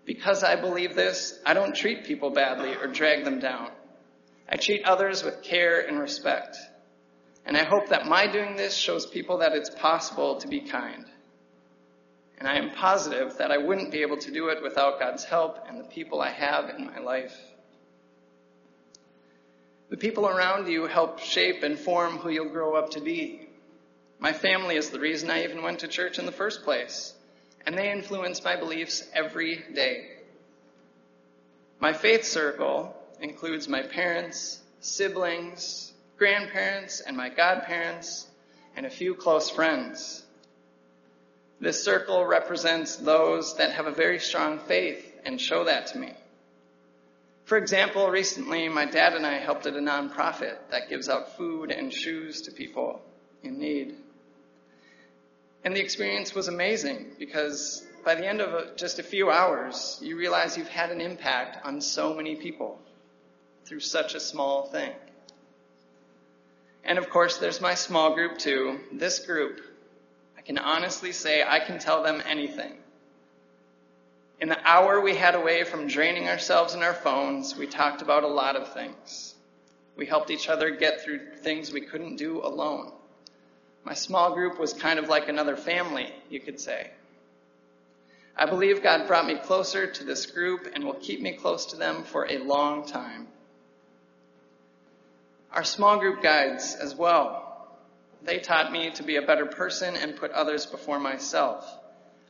Because 0.05 0.43
I 0.43 0.55
believe 0.55 0.95
this, 0.95 1.39
I 1.45 1.53
don't 1.53 1.75
treat 1.75 2.05
people 2.05 2.31
badly 2.31 2.75
or 2.75 2.87
drag 2.87 3.23
them 3.23 3.39
down. 3.39 3.69
I 4.49 4.57
treat 4.57 4.83
others 4.83 5.23
with 5.23 5.43
care 5.43 5.79
and 5.79 5.99
respect. 5.99 6.57
And 7.49 7.57
I 7.57 7.63
hope 7.63 7.89
that 7.89 8.05
my 8.05 8.27
doing 8.27 8.57
this 8.57 8.75
shows 8.75 9.07
people 9.07 9.39
that 9.39 9.53
it's 9.53 9.71
possible 9.71 10.35
to 10.35 10.47
be 10.47 10.61
kind. 10.61 11.03
And 12.37 12.47
I 12.47 12.59
am 12.59 12.69
positive 12.69 13.39
that 13.39 13.51
I 13.51 13.57
wouldn't 13.57 13.91
be 13.91 14.03
able 14.03 14.17
to 14.17 14.31
do 14.31 14.49
it 14.49 14.61
without 14.61 14.99
God's 14.99 15.23
help 15.23 15.57
and 15.67 15.79
the 15.79 15.85
people 15.85 16.21
I 16.21 16.29
have 16.29 16.69
in 16.69 16.85
my 16.85 16.99
life. 16.99 17.35
The 19.89 19.97
people 19.97 20.27
around 20.27 20.67
you 20.67 20.85
help 20.85 21.21
shape 21.21 21.63
and 21.63 21.79
form 21.79 22.17
who 22.17 22.29
you'll 22.29 22.53
grow 22.53 22.75
up 22.75 22.91
to 22.91 23.01
be. 23.01 23.49
My 24.19 24.31
family 24.31 24.75
is 24.75 24.91
the 24.91 24.99
reason 24.99 25.31
I 25.31 25.43
even 25.43 25.63
went 25.63 25.79
to 25.79 25.87
church 25.87 26.19
in 26.19 26.27
the 26.27 26.31
first 26.31 26.63
place, 26.63 27.15
and 27.65 27.75
they 27.75 27.91
influence 27.91 28.43
my 28.43 28.57
beliefs 28.57 29.09
every 29.11 29.63
day. 29.73 30.17
My 31.79 31.93
faith 31.93 32.25
circle 32.25 32.95
includes 33.19 33.67
my 33.67 33.81
parents, 33.81 34.59
siblings, 34.81 35.88
grandparents, 36.19 36.99
and 36.99 37.17
my 37.17 37.29
godparents, 37.29 38.27
and 38.75 38.85
a 38.85 38.89
few 38.89 39.15
close 39.15 39.49
friends. 39.49 40.23
This 41.59 41.83
circle 41.83 42.25
represents 42.25 42.97
those 42.97 43.57
that 43.57 43.71
have 43.71 43.87
a 43.87 43.91
very 43.91 44.19
strong 44.19 44.59
faith 44.59 45.05
and 45.25 45.41
show 45.41 45.63
that 45.63 45.87
to 45.87 45.97
me. 45.97 46.13
For 47.45 47.57
example, 47.57 48.09
recently 48.09 48.69
my 48.69 48.85
dad 48.85 49.13
and 49.13 49.25
I 49.25 49.39
helped 49.39 49.65
at 49.65 49.75
a 49.75 49.79
nonprofit 49.79 50.57
that 50.69 50.89
gives 50.89 51.09
out 51.09 51.35
food 51.35 51.71
and 51.71 51.91
shoes 51.91 52.43
to 52.43 52.51
people 52.51 53.01
in 53.41 53.57
need. 53.57 53.95
And 55.63 55.75
the 55.75 55.81
experience 55.81 56.35
was 56.35 56.47
amazing 56.47 57.15
because 57.17 57.85
by 58.05 58.15
the 58.15 58.27
end 58.27 58.39
of 58.39 58.77
just 58.77 58.99
a 58.99 59.03
few 59.03 59.29
hours, 59.31 59.99
you 60.01 60.15
realize 60.15 60.57
you've 60.57 60.67
had 60.67 60.91
an 60.91 61.01
impact 61.01 61.65
on 61.65 61.81
so 61.81 62.13
many 62.13 62.35
people 62.35 62.79
through 63.65 63.81
such 63.81 64.15
a 64.15 64.19
small 64.19 64.67
thing. 64.67 64.93
And 66.89 66.97
of 66.97 67.11
course, 67.11 67.37
there's 67.37 67.61
my 67.61 67.75
small 67.75 68.15
group 68.15 68.39
too. 68.39 68.79
This 68.91 69.19
group 69.19 69.61
I 70.35 70.41
can 70.41 70.57
honestly 70.57 71.11
say 71.11 71.43
I 71.43 71.59
can 71.59 71.77
tell 71.77 72.01
them 72.01 72.23
anything. 72.25 72.73
In 74.41 74.49
the 74.49 74.67
hour 74.67 74.99
we 74.99 75.15
had 75.15 75.35
away 75.35 75.65
from 75.65 75.87
draining 75.87 76.27
ourselves 76.27 76.73
in 76.73 76.81
our 76.81 76.95
phones, 76.95 77.55
we 77.55 77.67
talked 77.67 78.01
about 78.01 78.23
a 78.23 78.27
lot 78.27 78.55
of 78.55 78.73
things. 78.73 79.35
We 79.97 80.07
helped 80.07 80.31
each 80.31 80.49
other 80.49 80.71
get 80.71 81.01
through 81.01 81.35
things 81.43 81.71
we 81.71 81.81
couldn't 81.81 82.15
do 82.15 82.43
alone. 82.43 82.91
My 83.83 83.93
small 83.93 84.33
group 84.33 84.59
was 84.59 84.73
kind 84.73 84.97
of 84.97 85.09
like 85.09 85.29
another 85.29 85.57
family, 85.57 86.11
you 86.29 86.39
could 86.39 86.59
say. 86.59 86.89
I 88.35 88.47
believe 88.47 88.81
God 88.81 89.05
brought 89.05 89.27
me 89.27 89.35
closer 89.35 89.85
to 89.85 90.03
this 90.03 90.25
group 90.25 90.67
and 90.73 90.83
will 90.83 90.93
keep 90.93 91.21
me 91.21 91.33
close 91.33 91.67
to 91.67 91.75
them 91.75 92.03
for 92.03 92.25
a 92.31 92.39
long 92.39 92.87
time. 92.87 93.27
Our 95.51 95.63
small 95.63 95.99
group 95.99 96.21
guides 96.21 96.75
as 96.75 96.95
well 96.95 97.49
they 98.21 98.39
taught 98.39 98.71
me 98.71 98.91
to 98.91 99.03
be 99.03 99.15
a 99.15 99.21
better 99.21 99.45
person 99.45 99.95
and 99.95 100.15
put 100.15 100.31
others 100.31 100.65
before 100.65 100.99
myself. 100.99 101.65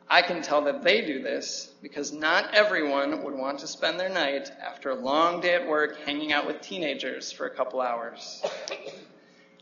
I 0.07 0.21
can 0.21 0.41
tell 0.41 0.63
that 0.63 0.83
they 0.83 1.01
do 1.01 1.21
this 1.21 1.71
because 1.81 2.11
not 2.11 2.53
everyone 2.53 3.23
would 3.23 3.35
want 3.35 3.59
to 3.59 3.67
spend 3.67 3.99
their 3.99 4.09
night 4.09 4.51
after 4.61 4.89
a 4.89 4.95
long 4.95 5.41
day 5.41 5.55
at 5.55 5.67
work 5.67 5.99
hanging 6.05 6.31
out 6.31 6.47
with 6.47 6.61
teenagers 6.61 7.31
for 7.31 7.45
a 7.45 7.49
couple 7.49 7.81
hours. 7.81 8.43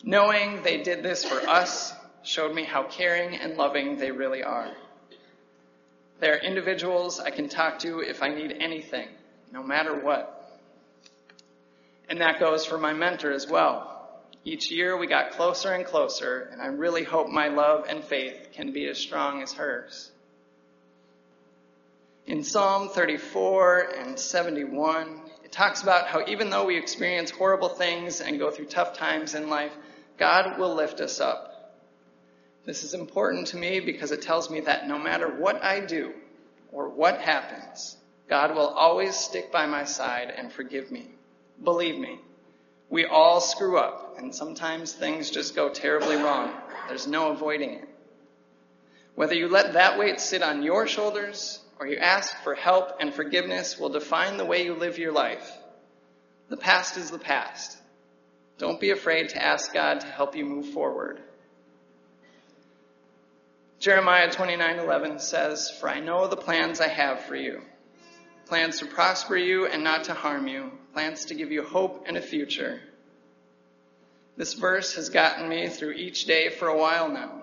Knowing 0.04 0.62
they 0.64 0.84
did 0.84 1.04
this 1.04 1.26
for 1.26 1.40
us 1.50 1.94
showed 2.24 2.54
me 2.54 2.64
how 2.64 2.84
caring 2.84 3.36
and 3.36 3.58
loving 3.58 3.98
they 3.98 4.12
really 4.12 4.44
are. 4.44 4.72
They're 6.20 6.40
individuals 6.40 7.20
I 7.20 7.30
can 7.30 7.50
talk 7.50 7.80
to 7.80 8.00
if 8.00 8.24
I 8.24 8.30
need 8.30 8.56
anything, 8.60 9.10
no 9.52 9.64
matter 9.64 9.96
what. 10.00 10.37
And 12.10 12.22
that 12.22 12.40
goes 12.40 12.66
for 12.66 12.78
my 12.78 12.94
mentor 12.94 13.32
as 13.32 13.48
well. 13.48 13.98
Each 14.46 14.72
year 14.72 14.96
we 14.98 15.08
got 15.08 15.32
closer 15.32 15.74
and 15.74 15.86
closer, 15.86 16.50
and 16.52 16.62
I 16.62 16.68
really 16.68 17.04
hope 17.04 17.28
my 17.28 17.50
love 17.50 17.86
and 17.90 18.04
faith 18.04 18.50
can 18.54 18.72
be 18.72 18.88
as 18.88 18.98
strong 18.98 19.42
as 19.42 19.52
hers. 19.52 20.10
In 22.26 22.44
Psalm 22.44 22.90
34 22.90 23.92
and 23.98 24.18
71, 24.18 25.22
it 25.44 25.52
talks 25.52 25.84
about 25.84 26.08
how 26.08 26.26
even 26.28 26.50
though 26.50 26.66
we 26.66 26.78
experience 26.78 27.30
horrible 27.30 27.70
things 27.70 28.22
and 28.22 28.40
go 28.40 28.52
through 28.52 28.66
tough 28.66 28.98
times 28.98 29.34
in 29.34 29.50
life, 29.50 29.72
God 30.18 30.58
will 30.58 30.76
lift 30.76 31.02
us 31.02 31.20
up. 31.20 31.74
This 32.66 32.84
is 32.84 32.94
important 32.94 33.48
to 33.48 33.58
me 33.58 33.80
because 33.80 34.12
it 34.12 34.22
tells 34.22 34.50
me 34.50 34.62
that 34.62 34.88
no 34.88 34.98
matter 35.00 35.28
what 35.28 35.64
I 35.64 35.86
do 35.86 36.14
or 36.72 36.90
what 36.90 37.20
happens, 37.20 37.96
God 38.30 38.56
will 38.56 38.68
always 38.68 39.16
stick 39.16 39.52
by 39.52 39.66
my 39.66 39.86
side 39.86 40.34
and 40.36 40.52
forgive 40.52 40.92
me. 40.92 41.17
Believe 41.64 41.98
me, 41.98 42.20
we 42.90 43.06
all 43.06 43.42
screw 43.42 43.78
up, 43.78 44.16
and 44.18 44.34
sometimes 44.34 44.94
things 44.94 45.30
just 45.30 45.56
go 45.56 45.70
terribly 45.70 46.16
wrong. 46.16 46.54
There's 46.88 47.08
no 47.08 47.32
avoiding 47.32 47.72
it. 47.72 47.90
Whether 49.16 49.36
you 49.36 49.48
let 49.48 49.74
that 49.74 49.98
weight 49.98 50.20
sit 50.20 50.44
on 50.44 50.64
your 50.64 50.88
shoulders 50.88 51.60
or 51.80 51.88
you 51.88 51.98
ask 51.98 52.36
for 52.44 52.56
help 52.56 52.98
and 53.00 53.14
forgiveness 53.14 53.78
will 53.78 53.90
define 53.90 54.38
the 54.38 54.46
way 54.46 54.64
you 54.64 54.76
live 54.76 54.98
your 54.98 55.12
life. 55.12 55.52
The 56.50 56.58
past 56.58 56.98
is 56.98 57.12
the 57.12 57.20
past. 57.20 57.78
Don't 58.58 58.80
be 58.80 58.92
afraid 58.92 59.30
to 59.30 59.44
ask 59.44 59.74
God 59.74 60.02
to 60.02 60.08
help 60.08 60.36
you 60.36 60.46
move 60.46 60.70
forward. 60.70 61.22
Jeremiah 63.80 64.30
29:11 64.30 65.20
says, 65.20 65.70
"For 65.70 65.90
I 65.90 66.00
know 66.00 66.28
the 66.28 66.38
plans 66.38 66.82
I 66.82 66.88
have 66.88 67.22
for 67.22 67.36
you, 67.36 67.62
plans 68.48 68.80
to 68.80 68.86
prosper 68.86 69.36
you 69.36 69.68
and 69.68 69.84
not 69.84 70.06
to 70.06 70.14
harm 70.14 70.48
you, 70.48 70.72
plans 70.94 71.26
to 71.26 71.36
give 71.36 71.52
you 71.52 71.64
hope 71.64 72.06
and 72.08 72.18
a 72.18 72.22
future. 72.22 72.80
This 74.38 74.54
verse 74.54 74.96
has 74.96 75.10
gotten 75.10 75.50
me 75.50 75.68
through 75.68 75.92
each 75.92 76.26
day 76.26 76.50
for 76.50 76.68
a 76.68 76.78
while 76.78 77.10
now. 77.10 77.42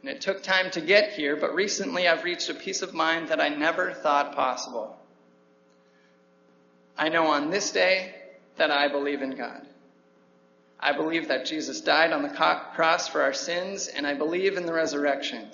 And 0.00 0.10
it 0.10 0.20
took 0.20 0.42
time 0.42 0.70
to 0.72 0.80
get 0.80 1.12
here, 1.12 1.36
but 1.36 1.54
recently 1.54 2.06
I've 2.06 2.24
reached 2.24 2.50
a 2.50 2.54
peace 2.54 2.82
of 2.82 2.94
mind 2.94 3.28
that 3.28 3.40
I 3.40 3.48
never 3.48 3.92
thought 3.92 4.34
possible. 4.34 4.96
I 6.96 7.08
know 7.08 7.26
on 7.28 7.50
this 7.50 7.72
day 7.72 8.14
that 8.56 8.70
I 8.70 8.88
believe 8.88 9.22
in 9.22 9.36
God. 9.36 9.66
I 10.78 10.92
believe 10.92 11.28
that 11.28 11.46
Jesus 11.46 11.80
died 11.80 12.12
on 12.12 12.22
the 12.22 12.28
cross 12.74 13.08
for 13.08 13.22
our 13.22 13.32
sins, 13.32 13.88
and 13.88 14.06
I 14.06 14.14
believe 14.14 14.56
in 14.56 14.66
the 14.66 14.72
resurrection. 14.72 15.48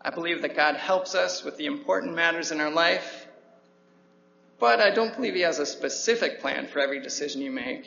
I 0.00 0.10
believe 0.10 0.42
that 0.42 0.56
God 0.56 0.74
helps 0.76 1.14
us 1.14 1.44
with 1.44 1.56
the 1.56 1.66
important 1.66 2.14
matters 2.14 2.50
in 2.50 2.60
our 2.60 2.72
life 2.72 3.21
but 4.62 4.78
I 4.78 4.90
don't 4.90 5.16
believe 5.16 5.34
he 5.34 5.40
has 5.40 5.58
a 5.58 5.66
specific 5.66 6.40
plan 6.40 6.68
for 6.68 6.78
every 6.78 7.00
decision 7.00 7.42
you 7.42 7.50
make. 7.50 7.84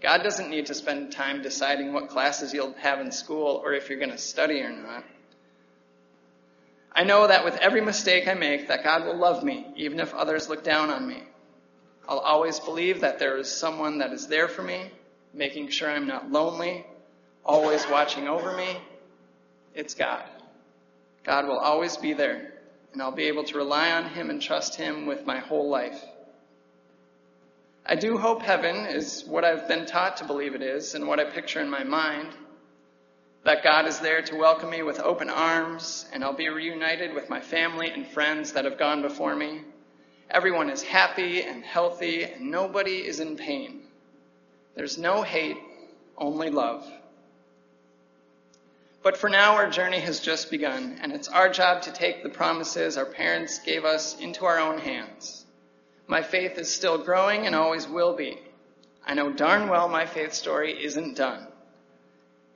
God 0.00 0.22
doesn't 0.22 0.48
need 0.48 0.66
to 0.66 0.74
spend 0.74 1.10
time 1.10 1.42
deciding 1.42 1.92
what 1.92 2.08
classes 2.08 2.54
you'll 2.54 2.72
have 2.74 3.00
in 3.00 3.10
school 3.10 3.60
or 3.64 3.72
if 3.72 3.90
you're 3.90 3.98
going 3.98 4.12
to 4.12 4.16
study 4.16 4.60
or 4.60 4.70
not. 4.70 5.02
I 6.92 7.02
know 7.02 7.26
that 7.26 7.44
with 7.44 7.56
every 7.56 7.80
mistake 7.80 8.28
I 8.28 8.34
make, 8.34 8.68
that 8.68 8.84
God 8.84 9.04
will 9.04 9.16
love 9.16 9.42
me, 9.42 9.66
even 9.74 9.98
if 9.98 10.14
others 10.14 10.48
look 10.48 10.62
down 10.62 10.88
on 10.88 11.04
me. 11.04 11.20
I'll 12.08 12.20
always 12.20 12.60
believe 12.60 13.00
that 13.00 13.18
there 13.18 13.36
is 13.36 13.50
someone 13.50 13.98
that 13.98 14.12
is 14.12 14.28
there 14.28 14.46
for 14.46 14.62
me, 14.62 14.92
making 15.32 15.70
sure 15.70 15.90
I'm 15.90 16.06
not 16.06 16.30
lonely, 16.30 16.86
always 17.44 17.84
watching 17.88 18.28
over 18.28 18.56
me. 18.56 18.76
It's 19.74 19.94
God. 19.96 20.22
God 21.24 21.48
will 21.48 21.58
always 21.58 21.96
be 21.96 22.12
there 22.12 22.53
and 22.94 23.02
I'll 23.02 23.10
be 23.10 23.24
able 23.24 23.44
to 23.44 23.56
rely 23.56 23.90
on 23.90 24.08
Him 24.08 24.30
and 24.30 24.40
trust 24.40 24.76
Him 24.76 25.04
with 25.04 25.26
my 25.26 25.40
whole 25.40 25.68
life. 25.68 26.00
I 27.84 27.96
do 27.96 28.16
hope 28.16 28.40
heaven 28.40 28.86
is 28.86 29.24
what 29.26 29.44
I've 29.44 29.68
been 29.68 29.84
taught 29.84 30.18
to 30.18 30.24
believe 30.24 30.54
it 30.54 30.62
is 30.62 30.94
and 30.94 31.06
what 31.06 31.18
I 31.18 31.24
picture 31.24 31.60
in 31.60 31.68
my 31.68 31.82
mind. 31.82 32.28
That 33.44 33.64
God 33.64 33.86
is 33.86 33.98
there 33.98 34.22
to 34.22 34.36
welcome 34.36 34.70
me 34.70 34.82
with 34.82 35.00
open 35.00 35.28
arms, 35.28 36.06
and 36.12 36.24
I'll 36.24 36.32
be 36.32 36.48
reunited 36.48 37.12
with 37.12 37.28
my 37.28 37.40
family 37.40 37.90
and 37.90 38.06
friends 38.06 38.52
that 38.52 38.64
have 38.64 38.78
gone 38.78 39.02
before 39.02 39.34
me. 39.34 39.62
Everyone 40.30 40.70
is 40.70 40.80
happy 40.80 41.42
and 41.42 41.62
healthy, 41.62 42.22
and 42.22 42.50
nobody 42.50 43.06
is 43.06 43.20
in 43.20 43.36
pain. 43.36 43.82
There's 44.76 44.96
no 44.96 45.22
hate, 45.22 45.58
only 46.16 46.48
love. 46.48 46.88
But 49.04 49.18
for 49.18 49.28
now, 49.28 49.56
our 49.56 49.68
journey 49.68 50.00
has 50.00 50.18
just 50.18 50.50
begun, 50.50 50.98
and 51.02 51.12
it's 51.12 51.28
our 51.28 51.50
job 51.50 51.82
to 51.82 51.92
take 51.92 52.22
the 52.22 52.30
promises 52.30 52.96
our 52.96 53.04
parents 53.04 53.58
gave 53.58 53.84
us 53.84 54.18
into 54.18 54.46
our 54.46 54.58
own 54.58 54.78
hands. 54.78 55.44
My 56.06 56.22
faith 56.22 56.56
is 56.56 56.74
still 56.74 56.96
growing 56.96 57.46
and 57.46 57.54
always 57.54 57.86
will 57.86 58.16
be. 58.16 58.38
I 59.06 59.12
know 59.12 59.30
darn 59.30 59.68
well 59.68 59.88
my 59.88 60.06
faith 60.06 60.32
story 60.32 60.82
isn't 60.82 61.18
done. 61.18 61.46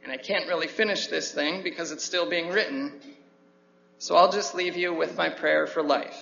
And 0.03 0.11
I 0.11 0.17
can't 0.17 0.49
really 0.49 0.69
finish 0.69 1.09
this 1.09 1.33
thing 1.33 1.63
because 1.63 1.93
it's 1.93 2.03
still 2.05 2.31
being 2.31 2.49
written. 2.49 2.99
So 3.99 4.17
I'll 4.17 4.33
just 4.33 4.55
leave 4.55 4.79
you 4.79 4.95
with 4.95 5.19
my 5.19 5.29
prayer 5.29 5.67
for 5.67 5.83
life. 5.83 6.19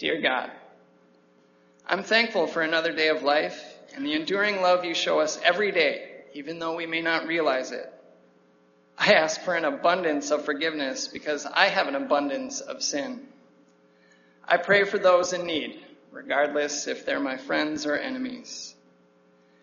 Dear 0.00 0.20
God, 0.20 0.50
I'm 1.86 2.02
thankful 2.02 2.48
for 2.48 2.62
another 2.62 2.92
day 2.92 3.06
of 3.06 3.22
life 3.22 3.62
and 3.94 4.04
the 4.04 4.14
enduring 4.14 4.62
love 4.62 4.84
you 4.84 4.94
show 4.94 5.20
us 5.20 5.38
every 5.44 5.70
day, 5.70 6.24
even 6.34 6.58
though 6.58 6.74
we 6.74 6.86
may 6.86 7.02
not 7.02 7.28
realize 7.28 7.70
it. 7.70 7.92
I 8.98 9.12
ask 9.12 9.40
for 9.42 9.54
an 9.54 9.64
abundance 9.64 10.30
of 10.30 10.44
forgiveness 10.44 11.08
because 11.08 11.46
I 11.46 11.66
have 11.66 11.86
an 11.86 11.94
abundance 11.94 12.60
of 12.60 12.82
sin. 12.82 13.26
I 14.44 14.56
pray 14.56 14.84
for 14.84 14.98
those 14.98 15.32
in 15.32 15.44
need, 15.44 15.84
regardless 16.12 16.86
if 16.86 17.04
they're 17.04 17.20
my 17.20 17.36
friends 17.36 17.84
or 17.84 17.94
enemies. 17.94 18.74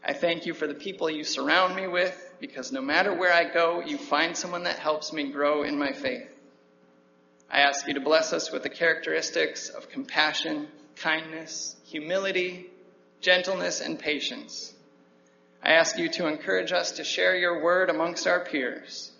I 0.04 0.14
thank 0.14 0.46
you 0.46 0.54
for 0.54 0.68
the 0.68 0.74
people 0.74 1.10
you 1.10 1.24
surround 1.24 1.76
me 1.76 1.88
with 1.88 2.34
because 2.40 2.72
no 2.74 2.82
matter 2.82 3.14
where 3.14 3.34
I 3.34 3.46
go, 3.46 3.82
you 3.82 3.98
find 3.98 4.36
someone 4.36 4.64
that 4.64 4.78
helps 4.78 5.14
me 5.14 5.32
grow 5.32 5.64
in 5.64 5.80
my 5.80 5.94
faith. 5.94 6.30
I 7.50 7.62
ask 7.62 7.88
you 7.88 7.94
to 7.94 8.02
bless 8.02 8.34
us 8.34 8.52
with 8.52 8.64
the 8.64 8.70
characteristics 8.70 9.70
of 9.70 9.90
compassion, 9.90 10.68
kindness, 10.98 11.78
humility, 11.86 12.70
gentleness, 13.22 13.80
and 13.80 13.98
patience. 13.98 14.74
I 15.64 15.74
ask 15.74 15.98
you 15.98 16.10
to 16.10 16.28
encourage 16.28 16.74
us 16.74 16.92
to 16.94 17.06
share 17.06 17.38
your 17.38 17.64
word 17.64 17.90
amongst 17.90 18.28
our 18.28 18.42
peers. 18.42 19.13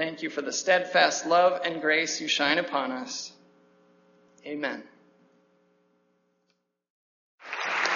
Thank 0.00 0.22
you 0.22 0.30
for 0.30 0.40
the 0.40 0.50
steadfast 0.50 1.26
love 1.26 1.60
and 1.62 1.82
grace 1.82 2.22
you 2.22 2.26
shine 2.26 2.56
upon 2.56 2.90
us. 2.90 3.30
Amen. 4.46 4.82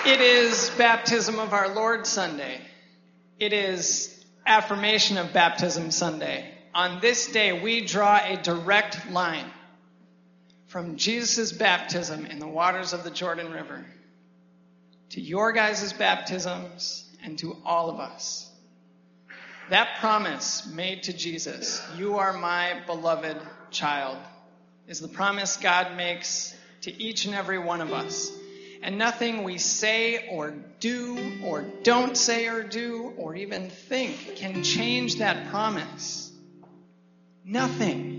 It 0.04 0.20
is 0.20 0.70
baptism 0.76 1.38
of 1.38 1.54
our 1.54 1.74
Lord 1.74 2.06
Sunday. 2.06 2.60
It 3.38 3.54
is 3.54 4.22
affirmation 4.44 5.16
of 5.16 5.32
baptism 5.32 5.90
Sunday. 5.90 6.52
On 6.74 7.00
this 7.00 7.28
day, 7.28 7.58
we 7.58 7.86
draw 7.86 8.18
a 8.18 8.36
direct 8.36 9.10
line 9.10 9.50
from 10.66 10.98
Jesus' 10.98 11.52
baptism 11.52 12.26
in 12.26 12.38
the 12.38 12.46
waters 12.46 12.92
of 12.92 13.02
the 13.02 13.10
Jordan 13.10 13.50
River 13.50 13.82
to 15.08 15.22
your 15.22 15.52
guys' 15.52 15.94
baptisms 15.94 17.10
and 17.24 17.38
to 17.38 17.56
all 17.64 17.88
of 17.88 17.98
us. 17.98 18.53
That 19.70 19.96
promise 19.98 20.66
made 20.66 21.04
to 21.04 21.14
Jesus, 21.14 21.80
you 21.96 22.18
are 22.18 22.34
my 22.34 22.82
beloved 22.84 23.38
child, 23.70 24.18
is 24.86 25.00
the 25.00 25.08
promise 25.08 25.56
God 25.56 25.96
makes 25.96 26.54
to 26.82 27.02
each 27.02 27.24
and 27.24 27.34
every 27.34 27.58
one 27.58 27.80
of 27.80 27.90
us. 27.90 28.30
And 28.82 28.98
nothing 28.98 29.42
we 29.42 29.56
say 29.56 30.28
or 30.28 30.54
do 30.80 31.40
or 31.42 31.64
don't 31.82 32.14
say 32.14 32.48
or 32.48 32.62
do 32.62 33.14
or 33.16 33.34
even 33.34 33.70
think 33.70 34.36
can 34.36 34.62
change 34.62 35.16
that 35.16 35.48
promise. 35.48 36.30
Nothing. 37.42 38.10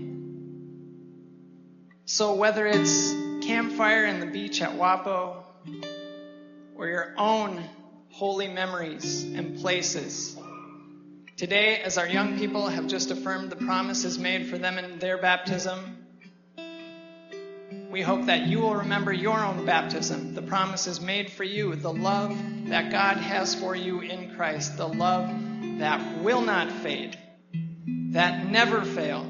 So 2.06 2.34
whether 2.34 2.66
it's 2.66 3.12
campfire 3.46 4.04
in 4.06 4.18
the 4.18 4.26
beach 4.26 4.60
at 4.62 4.70
Wapo 4.70 5.44
or 6.74 6.88
your 6.88 7.14
own 7.16 7.62
holy 8.10 8.48
memories 8.48 9.22
and 9.22 9.60
places, 9.60 10.36
today, 11.36 11.78
as 11.78 11.98
our 11.98 12.08
young 12.08 12.38
people 12.38 12.68
have 12.68 12.86
just 12.86 13.10
affirmed 13.10 13.50
the 13.50 13.56
promises 13.56 14.18
made 14.18 14.46
for 14.48 14.58
them 14.58 14.78
in 14.78 14.98
their 14.98 15.18
baptism, 15.18 16.06
we 17.90 18.02
hope 18.02 18.26
that 18.26 18.46
you 18.46 18.60
will 18.60 18.76
remember 18.76 19.12
your 19.12 19.38
own 19.38 19.64
baptism, 19.64 20.34
the 20.34 20.42
promises 20.42 21.00
made 21.00 21.30
for 21.30 21.44
you, 21.44 21.74
the 21.74 21.92
love 21.92 22.36
that 22.68 22.90
God 22.90 23.16
has 23.16 23.54
for 23.54 23.74
you 23.74 24.00
in 24.00 24.34
Christ, 24.34 24.76
the 24.76 24.88
love 24.88 25.30
that 25.78 26.22
will 26.22 26.42
not 26.42 26.70
fade, 26.70 27.18
that 28.12 28.46
never 28.46 28.82
fails 28.82 29.26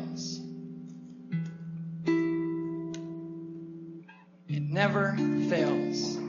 It 4.49 4.63
never 4.63 5.17
fails. 5.49 6.26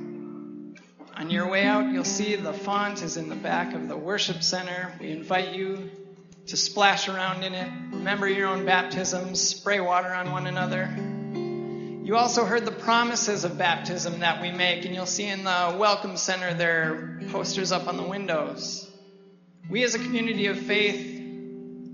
On 1.20 1.32
your 1.32 1.50
way 1.50 1.64
out, 1.64 1.92
you'll 1.92 2.04
see 2.04 2.36
the 2.36 2.54
font 2.54 3.02
is 3.02 3.18
in 3.18 3.28
the 3.28 3.36
back 3.36 3.74
of 3.74 3.88
the 3.88 3.98
worship 3.98 4.44
center. 4.44 4.94
We 5.00 5.10
invite 5.10 5.56
you 5.56 5.90
to 6.46 6.56
splash 6.56 7.10
around 7.10 7.44
in 7.44 7.56
it. 7.56 7.72
Remember 7.92 8.28
your 8.28 8.50
own 8.50 8.66
baptisms, 8.66 9.42
spray 9.42 9.80
water 9.80 10.14
on 10.14 10.32
one 10.32 10.46
another. 10.46 10.88
You 12.06 12.18
also 12.18 12.46
heard 12.46 12.66
the 12.66 12.72
promises 12.72 13.46
of 13.46 13.58
baptism 13.58 14.20
that 14.20 14.44
we 14.44 14.52
make, 14.52 14.86
and 14.86 14.94
you'll 14.94 15.08
see 15.08 15.26
in 15.26 15.44
the 15.44 15.76
Welcome 15.80 16.18
Center 16.18 16.54
there 16.54 17.20
posters 17.32 17.72
up 17.72 17.88
on 17.88 17.98
the 17.98 18.04
windows. 18.04 18.88
We 19.72 19.84
as 19.84 19.96
a 19.96 20.00
community 20.00 20.46
of 20.46 20.60
faith 20.60 21.20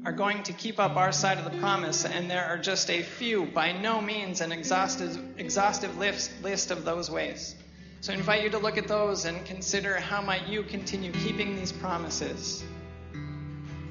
are 0.05 0.11
going 0.11 0.43
to 0.43 0.53
keep 0.53 0.81
up 0.81 0.97
our 0.97 1.13
side 1.13 1.37
of 1.37 1.45
the 1.45 1.57
promise, 1.59 2.03
and 2.03 2.29
there 2.29 2.43
are 2.43 2.57
just 2.57 2.89
a 2.89 3.01
few, 3.01 3.45
by 3.45 3.71
no 3.71 4.01
means 4.01 4.41
an 4.41 4.51
exhaustive, 4.51 5.39
exhaustive 5.39 5.97
list, 5.97 6.29
list 6.43 6.71
of 6.71 6.83
those 6.83 7.09
ways. 7.09 7.55
So 8.03 8.11
I 8.11 8.17
invite 8.17 8.43
you 8.43 8.49
to 8.49 8.57
look 8.57 8.77
at 8.77 8.89
those 8.89 9.23
and 9.23 9.45
consider 9.45 9.95
how 9.95 10.21
might 10.21 10.45
you 10.49 10.63
continue 10.63 11.13
keeping 11.13 11.55
these 11.55 11.71
promises. 11.71 12.61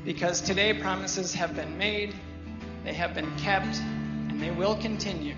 Because 0.04 0.42
today 0.42 0.74
promises 0.74 1.32
have 1.32 1.56
been 1.56 1.78
made, 1.78 2.14
they 2.84 2.92
have 2.92 3.14
been 3.14 3.34
kept, 3.38 3.78
and 3.78 4.38
they 4.38 4.50
will 4.50 4.76
continue. 4.76 5.34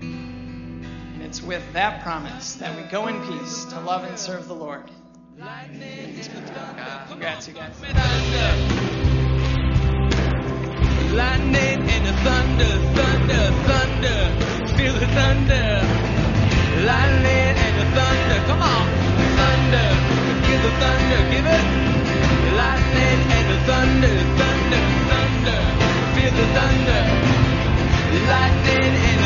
And 0.00 1.22
it's 1.22 1.42
with 1.42 1.64
that 1.72 2.04
promise 2.04 2.54
that 2.54 2.80
we 2.80 2.88
go 2.88 3.08
in 3.08 3.20
peace 3.26 3.64
to 3.64 3.80
love 3.80 4.04
and 4.04 4.16
serve 4.16 4.46
the 4.46 4.54
Lord. 4.54 4.88
Congrats, 7.08 7.48
you 7.48 7.54
guys. 7.54 7.80
Lightning 11.12 11.90
and 11.90 12.16
thunder, 12.22 12.78
thunder, 12.94 13.50
thunder, 13.66 14.76
feel 14.76 14.92
the 14.92 15.06
thunder 15.08 16.13
lightning 16.84 17.56
and 17.64 17.74
the 17.80 17.86
thunder. 17.96 18.38
Come 18.48 18.62
on, 18.62 18.86
thunder, 19.38 19.88
give 20.46 20.60
the 20.66 20.72
thunder, 20.80 21.20
give 21.32 21.46
it. 21.58 21.66
Lightning 22.60 23.20
and 23.36 23.46
the 23.52 23.58
thunder, 23.68 24.14
thunder, 24.38 24.82
thunder, 25.10 25.60
feel 26.14 26.32
the 26.40 26.46
thunder. 26.56 27.02
Lightning 28.32 28.92
and 29.10 29.23